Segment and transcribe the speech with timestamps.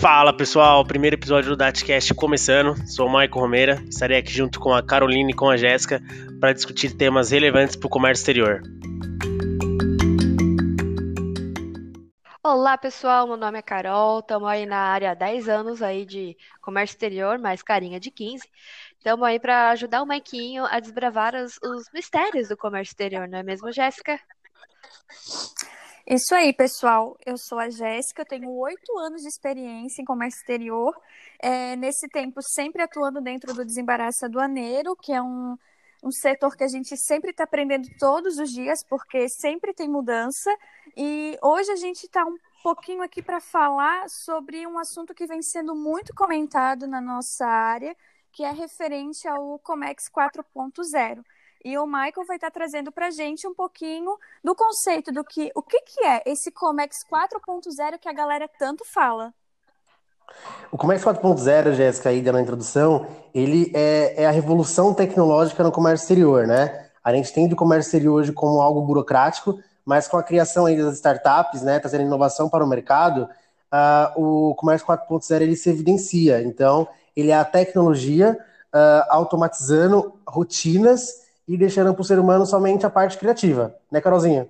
[0.00, 2.76] Fala pessoal, primeiro episódio do Datcast começando.
[2.86, 6.00] Sou o Maicon Romeira, estarei aqui junto com a Caroline e com a Jéssica
[6.38, 8.62] para discutir temas relevantes para o comércio exterior.
[12.40, 16.36] Olá pessoal, meu nome é Carol, estamos aí na área há 10 anos aí de
[16.62, 18.48] comércio exterior, mais carinha de 15.
[18.96, 23.40] Estamos aí para ajudar o Maiquinho a desbravar os, os mistérios do comércio exterior, não
[23.40, 24.20] é mesmo, Jéssica?
[26.10, 27.18] Isso aí, pessoal.
[27.26, 30.98] Eu sou a Jéssica, tenho oito anos de experiência em comércio exterior.
[31.38, 35.54] É, nesse tempo, sempre atuando dentro do desembaraço aduaneiro, que é um,
[36.02, 40.50] um setor que a gente sempre está aprendendo todos os dias, porque sempre tem mudança.
[40.96, 45.42] E hoje a gente está um pouquinho aqui para falar sobre um assunto que vem
[45.42, 47.94] sendo muito comentado na nossa área,
[48.32, 51.22] que é referente ao Comex 4.0.
[51.64, 55.50] E o Michael vai estar trazendo para a gente um pouquinho do conceito do que
[55.54, 59.34] o que, que é esse Comex 4.0 que a galera tanto fala.
[60.70, 66.04] O Comex 4.0, Jéssica, aí na introdução, ele é, é, a revolução tecnológica no comércio
[66.04, 66.90] exterior, né?
[67.02, 70.76] A gente tem do comércio exterior hoje como algo burocrático, mas com a criação aí
[70.76, 73.28] das startups, né, trazendo inovação para o mercado,
[73.72, 76.42] uh, o comércio 4.0 ele se evidencia.
[76.42, 78.38] Então, ele é a tecnologia
[78.74, 84.48] uh, automatizando rotinas e deixando para o ser humano somente a parte criativa, né, Carolzinha?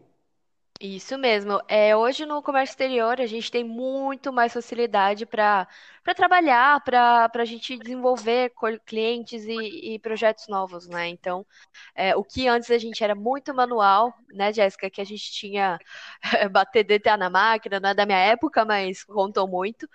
[0.80, 1.60] Isso mesmo.
[1.66, 5.66] É, hoje no comércio exterior a gente tem muito mais facilidade para
[6.14, 8.52] trabalhar, para a gente desenvolver
[8.86, 11.08] clientes e, e, projetos novos, né?
[11.08, 11.44] Então,
[11.96, 15.80] é, o que antes a gente era muito manual, né, Jéssica, que a gente tinha
[16.52, 19.88] bater DTA na máquina, não é da minha época, mas contou muito,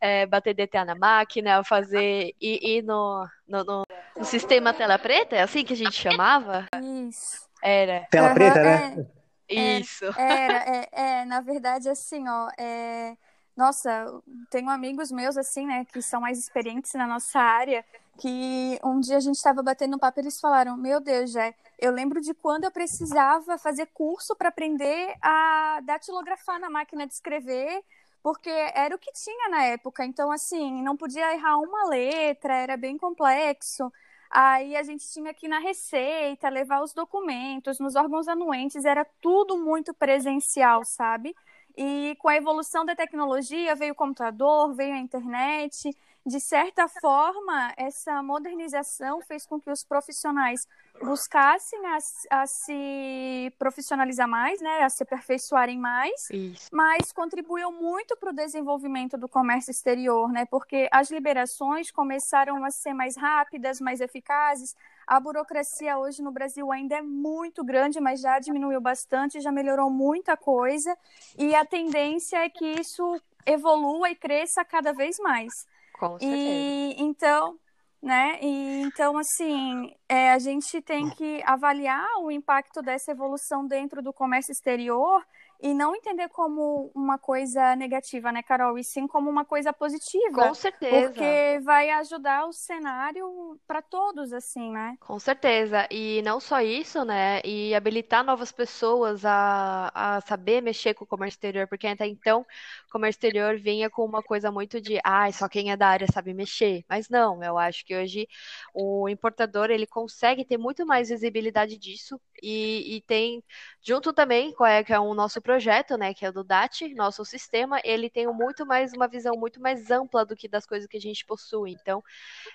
[0.00, 3.84] é, bater DTA na máquina, fazer ir, ir no, no, no,
[4.18, 6.66] no sistema tela preta, é assim que a gente chamava?
[7.08, 7.48] Isso.
[7.62, 8.06] Era.
[8.10, 9.06] Tela uhum, preta, né?
[9.48, 9.78] É.
[9.78, 10.04] Isso.
[10.18, 13.16] Era, é, é, na verdade, assim, ó, é,
[13.56, 14.06] nossa,
[14.50, 17.84] tenho amigos meus, assim, né, que são mais experientes na nossa área,
[18.18, 21.52] que um dia a gente estava batendo um papo e eles falaram, meu Deus, já,
[21.78, 27.14] eu lembro de quando eu precisava fazer curso para aprender a datilografar na máquina de
[27.14, 27.82] escrever,
[28.22, 32.76] porque era o que tinha na época, então, assim, não podia errar uma letra, era
[32.76, 33.90] bem complexo,
[34.30, 39.04] Aí a gente tinha que ir na Receita, levar os documentos, nos órgãos anuentes, era
[39.20, 41.34] tudo muito presencial, sabe?
[41.76, 45.96] E com a evolução da tecnologia veio o computador, veio a internet.
[46.28, 50.68] De certa forma, essa modernização fez com que os profissionais
[51.02, 51.98] buscassem a,
[52.42, 56.68] a, se profissionalizar mais, né, a se aperfeiçoarem mais, Isso.
[56.70, 62.70] mas contribuiu muito para o desenvolvimento do comércio exterior, né, porque as liberações começaram a
[62.70, 64.76] ser mais rápidas, mais eficazes.
[65.06, 69.88] A burocracia hoje no Brasil ainda é muito grande, mas já diminuiu bastante, já melhorou
[69.88, 70.94] muita coisa,
[71.38, 75.66] e a tendência é que isso evolua e cresça cada vez mais.
[75.98, 76.36] Com certeza.
[76.36, 77.58] E então,
[78.02, 78.38] né?
[78.40, 84.12] E então, assim, é, a gente tem que avaliar o impacto dessa evolução dentro do
[84.12, 85.24] comércio exterior
[85.60, 88.78] e não entender como uma coisa negativa, né, Carol?
[88.78, 90.48] E sim como uma coisa positiva.
[90.48, 91.08] Com certeza.
[91.08, 94.94] Porque vai ajudar o cenário para todos, assim, né?
[95.00, 95.88] Com certeza.
[95.90, 97.40] E não só isso, né?
[97.44, 102.46] E habilitar novas pessoas a, a saber mexer com o comércio exterior, porque até então
[102.90, 106.34] comércio exterior vinha com uma coisa muito de, ah, só quem é da área sabe
[106.34, 106.84] mexer.
[106.88, 108.28] Mas não, eu acho que hoje
[108.74, 113.42] o importador ele consegue ter muito mais visibilidade disso e, e tem,
[113.82, 116.94] junto também com é, que é o nosso projeto, né, que é o do DAT,
[116.94, 120.88] nosso sistema, ele tem muito mais uma visão muito mais ampla do que das coisas
[120.88, 121.72] que a gente possui.
[121.72, 122.02] Então,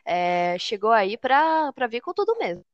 [0.05, 2.65] é, chegou aí para vir com tudo mesmo.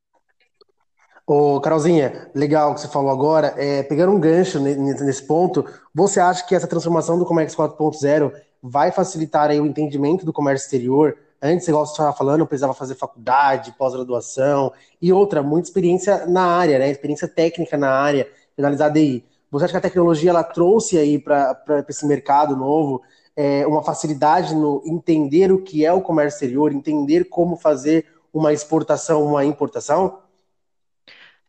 [1.29, 3.53] Ô, Carolzinha, legal o que você falou agora.
[3.55, 5.63] É, pegando um gancho nesse ponto,
[5.93, 10.65] você acha que essa transformação do Comex 4.0 vai facilitar aí o entendimento do comércio
[10.65, 11.15] exterior?
[11.39, 16.79] Antes, igual você estava falando, precisava fazer faculdade, pós-graduação e outra, muita experiência na área,
[16.79, 16.89] né?
[16.89, 19.23] Experiência técnica na área, analisar DI.
[19.51, 23.03] Você acha que a tecnologia ela trouxe aí para esse mercado novo
[23.35, 28.51] é, uma facilidade no entender o que é o comércio exterior, entender como fazer uma
[28.51, 30.27] exportação, uma importação?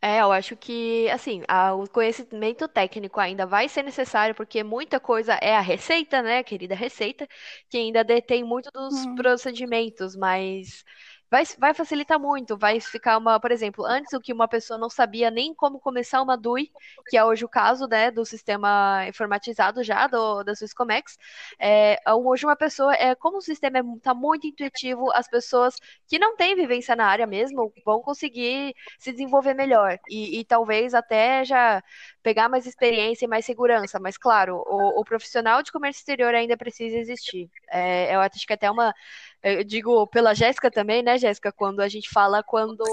[0.02, 4.98] É, eu acho que, assim, a- o conhecimento técnico ainda vai ser necessário, porque muita
[4.98, 7.28] coisa é a receita, né, querida receita,
[7.68, 9.14] que ainda detém muito dos Hum.
[9.14, 10.84] procedimentos, mas
[11.30, 12.56] vai, vai facilitar muito.
[12.58, 16.20] Vai ficar uma, por exemplo, antes o que uma pessoa não sabia nem como começar
[16.22, 16.70] uma DUI,
[17.08, 21.16] que é hoje o caso, né, do sistema informatizado já, do, da Swisscomex,
[21.58, 25.76] é, hoje uma pessoa, é, como o sistema está é, muito intuitivo, as pessoas
[26.08, 30.94] que não têm vivência na área mesmo vão conseguir se desenvolver melhor e, e talvez
[30.94, 31.82] até já
[32.22, 36.56] pegar mais experiência e mais segurança, mas claro, o, o profissional de comércio exterior ainda
[36.56, 37.48] precisa existir.
[37.70, 38.94] É, eu acho que até uma
[39.42, 41.50] eu digo pela Jéssica também, né, Jéssica?
[41.50, 42.84] Quando a gente fala quando,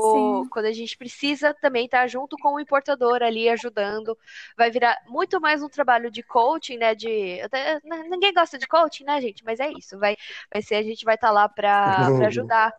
[0.49, 4.17] quando a gente precisa também estar junto com o importador ali ajudando,
[4.55, 6.95] vai virar muito mais um trabalho de coaching, né?
[6.95, 7.79] De até,
[8.09, 9.43] ninguém gosta de coaching, né, gente?
[9.43, 9.99] Mas é isso.
[9.99, 10.15] Vai,
[10.51, 11.97] vai ser a gente vai estar tá lá para
[12.27, 12.73] ajudar.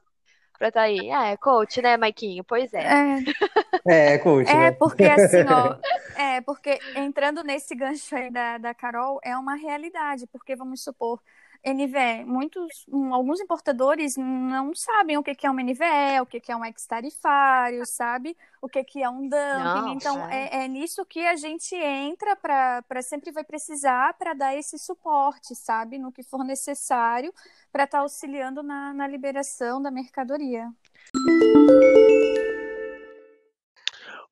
[0.59, 1.09] Pra tá aí.
[1.13, 2.43] Ah, é coach, né, Maiquinho?
[2.43, 2.85] Pois é.
[3.87, 4.51] É, é coach.
[4.51, 4.73] É, né?
[4.73, 5.77] porque assim, ó.
[6.19, 11.21] É, porque entrando nesse gancho aí da, da Carol, é uma realidade, porque vamos supor,
[11.65, 16.41] NVE, muitos, um, alguns importadores não sabem o que, que é uma NVE, o que,
[16.41, 18.37] que é um ex-tarifário, sabe?
[18.63, 19.93] O que, que é um dumping.
[19.95, 24.79] Então, é, é nisso que a gente entra para sempre vai precisar para dar esse
[24.79, 25.99] suporte, sabe?
[25.99, 27.33] No que for necessário
[27.73, 30.69] para estar tá auxiliando na, na liberação da mercadoria.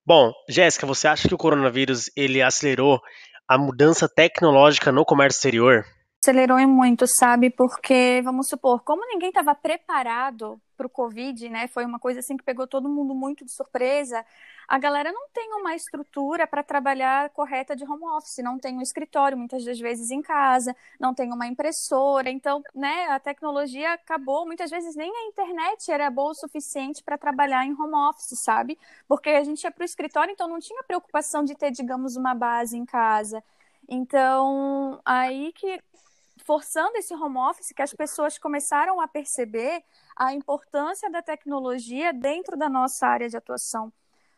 [0.05, 3.01] Bom, Jéssica, você acha que o coronavírus ele acelerou
[3.49, 5.85] a mudança tecnológica no comércio exterior?
[6.27, 7.51] Acelerou muito, sabe?
[7.51, 11.69] Porque, vamos supor, como ninguém estava preparado para o Covid, né?
[11.69, 14.27] Foi uma coisa assim que pegou todo mundo muito de surpresa.
[14.67, 18.83] A galera não tem uma estrutura para trabalhar correta de home office, não tem um
[18.83, 22.29] escritório, muitas das vezes em casa, não tem uma impressora.
[22.29, 27.17] Então, né, a tecnologia acabou, muitas vezes nem a internet era boa o suficiente para
[27.17, 28.77] trabalhar em home office, sabe?
[29.07, 32.35] Porque a gente ia para o escritório, então não tinha preocupação de ter, digamos, uma
[32.35, 33.43] base em casa.
[33.89, 35.81] Então, aí que
[36.47, 39.83] forçando esse home office que as pessoas começaram a perceber
[40.15, 43.93] a importância da tecnologia dentro da nossa área de atuação.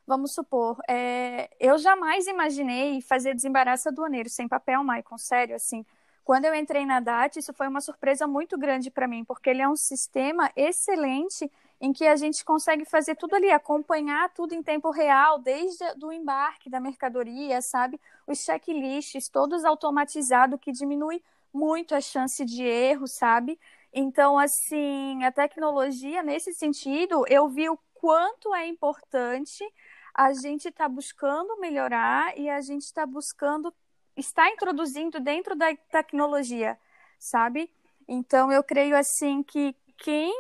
[0.07, 5.85] Vamos supor, é, eu jamais imaginei fazer desembaraço aduaneiro sem papel, Maicon, sério, assim.
[6.25, 9.61] Quando eu entrei na DAT, isso foi uma surpresa muito grande para mim, porque ele
[9.61, 14.63] é um sistema excelente em que a gente consegue fazer tudo ali, acompanhar tudo em
[14.63, 18.01] tempo real, desde o embarque da mercadoria, sabe?
[18.27, 21.23] Os checklists, todos automatizados, que diminui
[21.53, 23.59] muito a chance de erro, sabe?
[23.93, 29.65] Então, assim, a tecnologia, nesse sentido, eu vi o quanto é importante
[30.15, 33.73] a gente estar tá buscando melhorar e a gente está buscando,
[34.17, 36.79] está introduzindo dentro da tecnologia,
[37.19, 37.71] sabe?
[38.07, 40.33] Então, eu creio, assim, que quem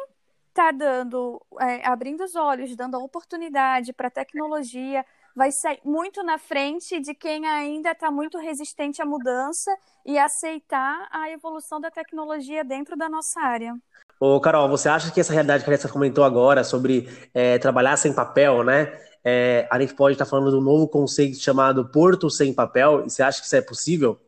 [0.48, 5.06] está dando, é, abrindo os olhos, dando a oportunidade para a tecnologia,
[5.38, 9.70] vai sair muito na frente de quem ainda está muito resistente à mudança
[10.04, 13.72] e aceitar a evolução da tecnologia dentro da nossa área.
[14.18, 17.96] Ô, Carol, você acha que essa realidade que a gente comentou agora sobre é, trabalhar
[17.96, 19.00] sem papel, né?
[19.22, 23.06] É, a gente pode estar tá falando de um novo conceito chamado Porto sem papel,
[23.06, 24.18] e você acha que isso é possível?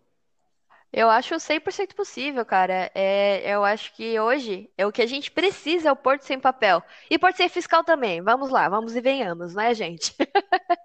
[0.93, 2.91] Eu acho 100% possível, cara.
[2.95, 6.39] É, eu acho que hoje é o que a gente precisa é o Porto sem
[6.39, 6.83] papel.
[7.09, 8.21] E Porto sem fiscal também.
[8.21, 10.15] Vamos lá, vamos e venhamos, né, gente?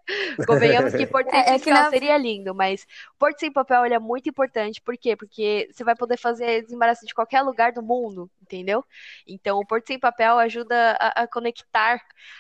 [0.48, 1.90] Convenhamos que Porto sem é, fiscal é na...
[1.90, 2.86] seria lindo, mas
[3.18, 4.82] Porto sem papel é muito importante.
[4.82, 5.16] Por quê?
[5.16, 8.84] Porque você vai poder fazer desembaraço de qualquer lugar do mundo, entendeu?
[9.28, 12.00] Então, o Porto sem papel ajuda a, a conectar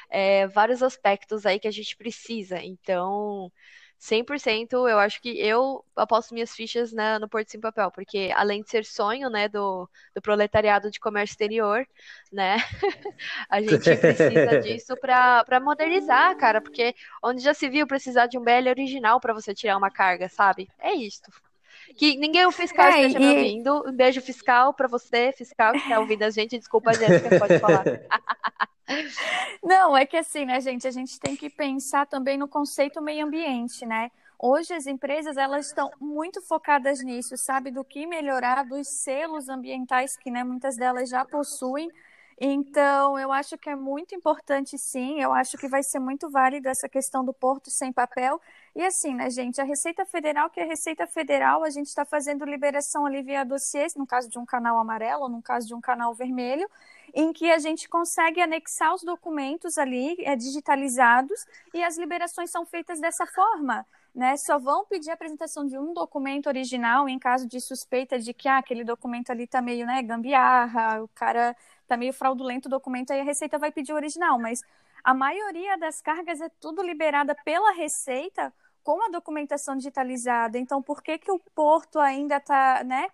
[0.09, 2.59] é, vários aspectos aí que a gente precisa.
[2.59, 3.51] Então.
[3.99, 8.61] 100%, eu acho que eu aposto minhas fichas né, no Porto Sem Papel, porque além
[8.61, 11.87] de ser sonho, né, do, do proletariado de comércio exterior,
[12.31, 12.57] né,
[13.49, 16.93] a gente precisa disso para modernizar, cara, porque
[17.23, 20.69] onde já se viu precisar de um BL original para você tirar uma carga, sabe?
[20.79, 21.23] É isso.
[21.97, 23.21] Que ninguém o fiscal é, esteja e...
[23.21, 23.83] me ouvindo.
[23.87, 26.57] Um beijo fiscal para você, fiscal que está ouvindo a gente.
[26.57, 27.83] Desculpa, Jéssica, pode falar.
[29.63, 33.25] Não, é que assim, né, gente, a gente tem que pensar também no conceito meio
[33.25, 34.11] ambiente, né?
[34.37, 40.17] Hoje as empresas elas estão muito focadas nisso, sabe, do que melhorar dos selos ambientais
[40.17, 41.89] que, né, muitas delas já possuem.
[42.39, 45.21] Então, eu acho que é muito importante, sim.
[45.21, 48.41] Eu acho que vai ser muito válido essa questão do porto sem papel.
[48.75, 52.03] E assim, né, gente, a Receita Federal, que é a Receita Federal, a gente está
[52.03, 55.73] fazendo liberação ali via dossiês, no caso de um canal amarelo, ou no caso de
[55.73, 56.69] um canal vermelho
[57.13, 62.65] em que a gente consegue anexar os documentos ali é, digitalizados e as liberações são
[62.65, 63.85] feitas dessa forma.
[64.13, 68.33] Né, só vão pedir a apresentação de um documento original em caso de suspeita de
[68.33, 71.53] que ah, aquele documento ali está meio né, gambiarra, o cara
[71.85, 74.37] está meio fraudulento o documento, aí a Receita vai pedir o original.
[74.37, 74.61] Mas
[75.03, 80.57] a maioria das cargas é tudo liberada pela Receita com a documentação digitalizada.
[80.57, 83.07] Então, por que, que o Porto ainda está né,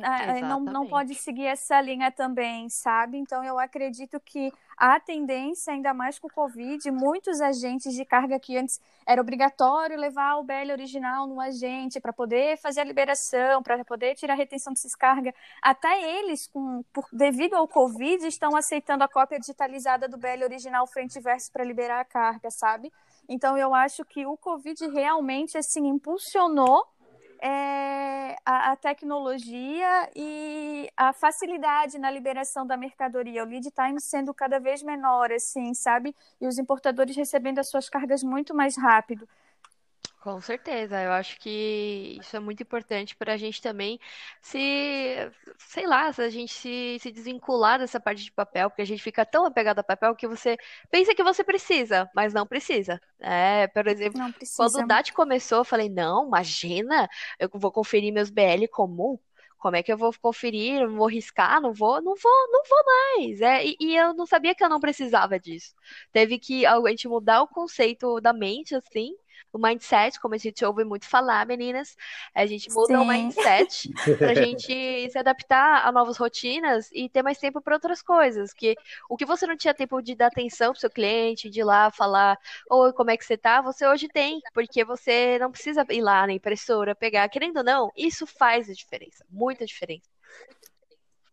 [0.00, 3.18] é, não, não pode seguir essa linha também, sabe?
[3.18, 8.38] Então eu acredito que a tendência, ainda mais com o Covid, muitos agentes de carga
[8.40, 13.62] que antes era obrigatório levar o BL original no agente para poder fazer a liberação,
[13.62, 15.32] para poder tirar a retenção de descarga,
[15.62, 20.86] até eles, com, por, devido ao Covid, estão aceitando a cópia digitalizada do BL original
[20.86, 22.92] frente e verso para liberar a carga, sabe?
[23.28, 26.84] Então eu acho que o Covid realmente assim impulsionou
[27.44, 34.32] é, a, a, tecnologia e a facilidade na liberação da mercadoria, o lead time sendo
[34.32, 36.16] cada vez menor, assim, sabe?
[36.40, 39.28] E os importadores recebendo as suas cargas muito mais rápido.
[40.24, 44.00] Com certeza, eu acho que isso é muito importante para a gente também
[44.40, 48.86] se, sei lá, se a gente se, se desvincular dessa parte de papel, porque a
[48.86, 50.56] gente fica tão apegado a papel que você
[50.90, 52.98] pensa que você precisa, mas não precisa.
[53.20, 54.18] É, por exemplo,
[54.56, 57.06] quando o DAT começou, eu falei, não, imagina,
[57.38, 59.18] eu vou conferir meus BL comum.
[59.58, 60.88] Como é que eu vou conferir?
[60.88, 61.60] Não vou riscar?
[61.60, 63.40] Não vou, não vou, não vou mais.
[63.42, 65.74] É, e, e, eu não sabia que eu não precisava disso.
[66.12, 69.14] Teve que a gente mudar o conceito da mente, assim,
[69.52, 71.96] o mindset, como a gente ouve muito falar, meninas.
[72.34, 72.96] A gente muda Sim.
[72.96, 77.74] o mindset para a gente se adaptar a novas rotinas e ter mais tempo para
[77.74, 78.52] outras coisas.
[78.52, 78.74] Que
[79.08, 81.90] o que você não tinha tempo de dar atenção pro seu cliente, de ir lá
[81.90, 82.36] falar,
[82.70, 83.60] oi, como é que você tá?
[83.60, 87.28] Você hoje tem, porque você não precisa ir lá na impressora, pegar.
[87.28, 90.08] Querendo ou não, isso faz a diferença, muita diferença.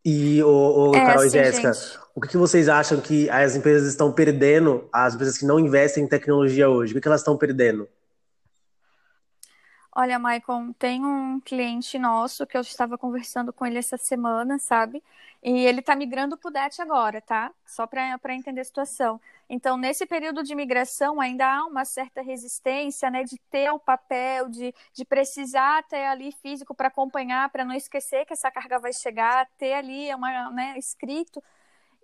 [0.03, 1.71] E, o, o é, Carol e Jéssica,
[2.15, 6.03] o que, que, vocês acham que as empresas estão perdendo, as empresas que não investem
[6.03, 7.87] em tecnologia hoje, o que, que elas estão perdendo?
[9.93, 15.03] Olha, Maicon, tem um cliente nosso que eu estava conversando com ele essa semana, sabe?
[15.43, 17.51] E ele está migrando para o DET agora, tá?
[17.65, 19.19] Só para entender a situação.
[19.49, 23.23] Então, nesse período de migração, ainda há uma certa resistência, né?
[23.25, 28.25] De ter o papel, de, de precisar ter ali físico para acompanhar, para não esquecer
[28.25, 31.43] que essa carga vai chegar, ter ali uma, né, escrito.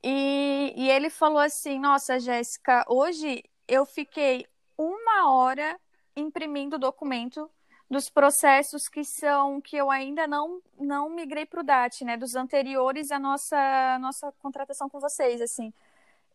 [0.03, 4.46] E, e ele falou assim: Nossa, Jéssica, hoje eu fiquei
[4.77, 5.79] uma hora
[6.15, 7.50] imprimindo o documento
[7.89, 12.36] dos processos que são que eu ainda não não migrei para o DAT, né, dos
[12.36, 15.74] anteriores à nossa nossa contratação com vocês, assim.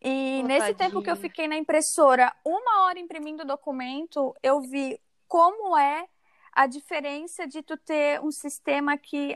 [0.01, 0.89] E oh, nesse tadinha.
[0.89, 6.07] tempo que eu fiquei na impressora, uma hora imprimindo o documento, eu vi como é
[6.51, 9.33] a diferença de tu ter um sistema que,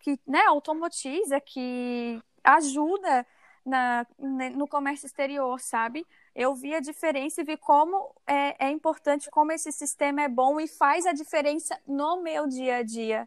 [0.00, 3.26] que né, automatiza, que ajuda
[3.64, 6.06] na, no comércio exterior, sabe?
[6.36, 10.60] Eu vi a diferença e vi como é, é importante, como esse sistema é bom
[10.60, 13.26] e faz a diferença no meu dia a dia,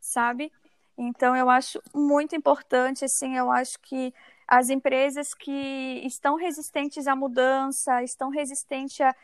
[0.00, 0.52] sabe?
[0.96, 4.12] Então, eu acho muito importante, assim, eu acho que
[4.48, 9.14] as empresas que estão resistentes à mudança, estão resistentes a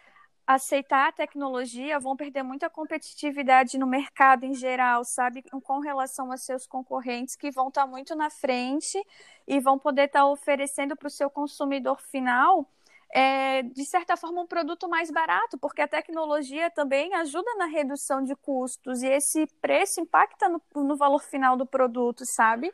[0.47, 5.43] aceitar a tecnologia, vão perder muita competitividade no mercado em geral, sabe?
[5.43, 9.03] Com relação a seus concorrentes que vão estar muito na frente
[9.49, 12.69] e vão poder estar oferecendo para o seu consumidor final
[13.13, 18.23] é, de certa forma, um produto mais barato, porque a tecnologia também ajuda na redução
[18.23, 22.73] de custos e esse preço impacta no, no valor final do produto, sabe?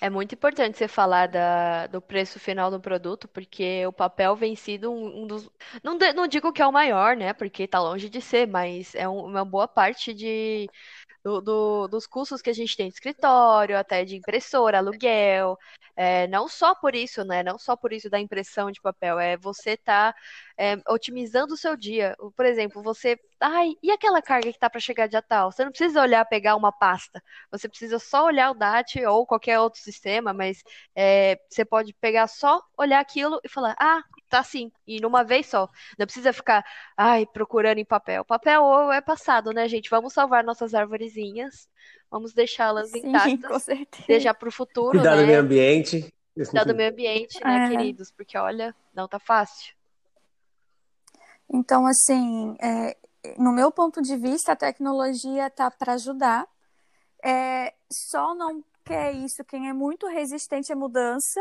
[0.00, 4.56] É muito importante você falar da, do preço final do produto, porque o papel vem
[4.56, 5.48] sido um, um dos.
[5.82, 7.32] Não, não digo que é o maior, né?
[7.32, 10.68] Porque está longe de ser, mas é um, uma boa parte de,
[11.24, 15.58] do, do, dos custos que a gente tem de escritório, até de impressora, aluguel.
[15.96, 17.42] É, não só por isso, né?
[17.42, 20.14] Não só por isso da impressão de papel, é você tá
[20.56, 22.16] é, otimizando o seu dia.
[22.36, 23.18] Por exemplo, você.
[23.40, 25.52] Ai, e aquela carga que tá para chegar dia tal?
[25.52, 27.22] Você não precisa olhar, pegar uma pasta.
[27.50, 30.62] Você precisa só olhar o DAT ou qualquer outro sistema, mas
[30.94, 35.46] é, você pode pegar só, olhar aquilo e falar, ah, tá assim, e numa vez
[35.46, 35.68] só.
[35.98, 36.64] Não precisa ficar,
[36.96, 38.24] ai, procurando em papel.
[38.24, 39.90] Papel é passado, né, gente?
[39.90, 41.68] Vamos salvar nossas árvorezinhas,
[42.10, 44.04] vamos deixá-las intactas, com certeza.
[44.06, 45.22] deixar pro futuro, Cuidar né?
[45.22, 46.14] do meio ambiente.
[46.34, 47.68] Cuidar do meio ambiente, né, é.
[47.70, 48.10] queridos?
[48.10, 49.74] Porque, olha, não tá fácil.
[51.52, 52.96] Então, assim, é,
[53.38, 56.46] no meu ponto de vista, a tecnologia tá para ajudar.
[57.24, 61.40] É, só não quer isso quem é muito resistente à mudança,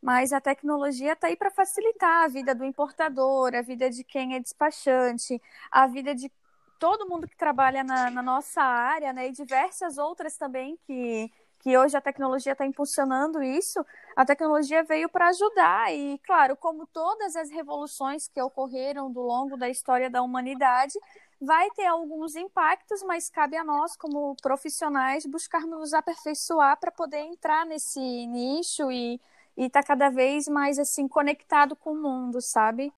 [0.00, 4.36] mas a tecnologia está aí para facilitar a vida do importador, a vida de quem
[4.36, 6.30] é despachante, a vida de
[6.78, 11.30] todo mundo que trabalha na, na nossa área, né, e diversas outras também que,
[11.66, 13.84] que hoje a tecnologia está impulsionando isso.
[14.14, 19.56] A tecnologia veio para ajudar e, claro, como todas as revoluções que ocorreram do longo
[19.56, 20.96] da história da humanidade,
[21.40, 27.66] vai ter alguns impactos, mas cabe a nós, como profissionais, buscarmos aperfeiçoar para poder entrar
[27.66, 29.20] nesse nicho e
[29.58, 32.92] e tá cada vez mais assim conectado com o mundo, sabe?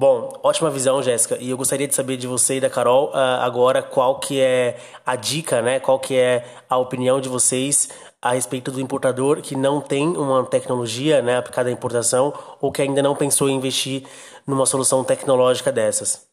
[0.00, 1.36] Bom, ótima visão, Jéssica.
[1.38, 4.80] E eu gostaria de saber de você e da Carol uh, agora qual que é
[5.04, 5.78] a dica, né?
[5.78, 7.90] Qual que é a opinião de vocês
[8.22, 12.80] a respeito do importador que não tem uma tecnologia né, aplicada à importação ou que
[12.80, 14.06] ainda não pensou em investir
[14.46, 16.26] numa solução tecnológica dessas.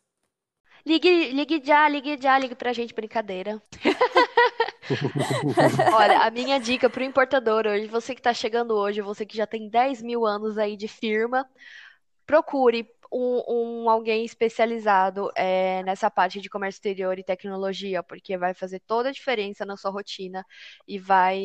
[0.85, 3.61] Ligue, ligue já, ligue já, ligue pra gente, brincadeira.
[5.93, 9.45] Olha, a minha dica pro importador hoje, você que tá chegando hoje, você que já
[9.45, 11.45] tem 10 mil anos aí de firma,
[12.25, 18.53] procure um, um alguém especializado é, nessa parte de comércio exterior e tecnologia, porque vai
[18.53, 20.45] fazer toda a diferença na sua rotina
[20.87, 21.37] e vai,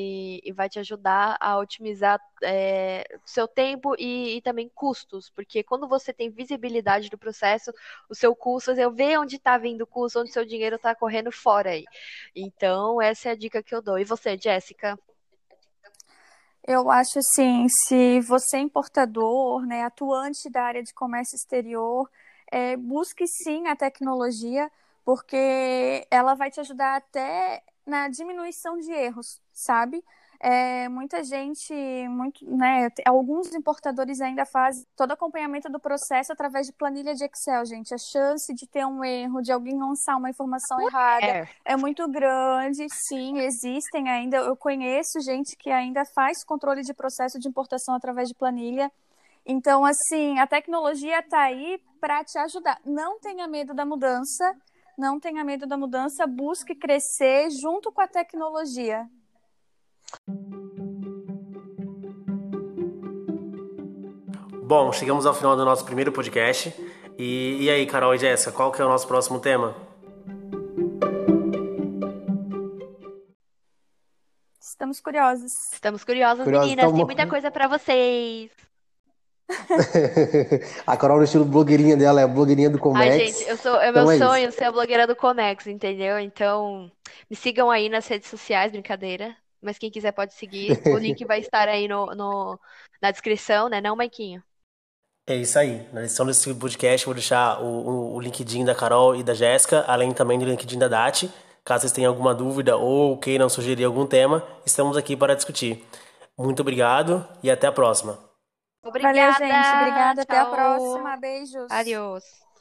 [0.42, 5.88] e vai te ajudar a otimizar é, seu tempo e, e, também custos, porque quando
[5.88, 7.72] você tem visibilidade do processo,
[8.08, 11.30] o seu custo, eu ver onde está vindo o custo, onde seu dinheiro está correndo
[11.32, 11.84] fora aí.
[12.34, 13.98] Então, essa é a dica que eu dou.
[13.98, 14.98] E você, Jéssica?
[16.66, 22.08] Eu acho assim, se você é importador, né, atuante da área de comércio exterior,
[22.50, 24.70] é, busque sim a tecnologia,
[25.04, 30.04] porque ela vai te ajudar até na diminuição de erros, sabe?
[30.44, 31.72] É, muita gente,
[32.08, 37.64] muito, né, alguns importadores ainda fazem todo acompanhamento do processo através de planilha de Excel,
[37.64, 37.94] gente.
[37.94, 42.08] A chance de ter um erro, de alguém lançar uma informação errada é, é muito
[42.08, 42.88] grande.
[43.06, 44.38] Sim, existem ainda.
[44.38, 48.90] Eu conheço gente que ainda faz controle de processo de importação através de planilha.
[49.46, 52.80] Então, assim, a tecnologia está aí para te ajudar.
[52.84, 54.56] Não tenha medo da mudança,
[54.98, 59.08] não tenha medo da mudança, busque crescer junto com a tecnologia.
[64.64, 66.74] Bom, chegamos ao final do nosso primeiro podcast.
[67.18, 69.76] E, e aí, Carol e Jéssica, qual que é o nosso próximo tema?
[74.58, 75.72] Estamos curiosos.
[75.72, 76.86] Estamos curiosos, curiosos meninas.
[76.86, 76.96] Então...
[76.96, 78.50] Tem muita coisa para vocês.
[80.86, 83.12] a Carol no estilo blogueirinha dela, é a blogueirinha do Comex.
[83.12, 84.56] Ai, gente, eu sou, é então meu é sonho isso.
[84.56, 86.18] ser a blogueira do Comex, entendeu?
[86.18, 86.90] Então,
[87.28, 90.82] me sigam aí nas redes sociais, brincadeira mas quem quiser pode seguir.
[90.88, 92.60] O link vai estar aí no, no,
[93.00, 93.80] na descrição, né?
[93.80, 94.42] Não, Maiquinho?
[95.26, 95.78] É isso aí.
[95.92, 99.84] Na descrição desse podcast vou deixar o, o, o LinkedIn da Carol e da Jéssica,
[99.86, 101.30] além também do LinkedIn da Dati.
[101.64, 105.84] Caso vocês tenham alguma dúvida ou queiram sugerir algum tema, estamos aqui para discutir.
[106.36, 108.18] Muito obrigado e até a próxima.
[108.82, 109.76] Obrigada, Valeu, gente.
[109.76, 110.24] Obrigada.
[110.24, 110.36] Tchau.
[110.36, 111.16] Até a próxima.
[111.16, 111.70] Beijos.
[111.70, 112.51] Adiós.